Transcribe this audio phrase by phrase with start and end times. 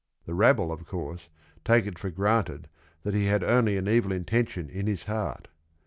[0.25, 1.29] The rabble, of course,
[1.63, 2.67] take it for granted
[3.03, 5.47] that he had only an evil intention in his heart.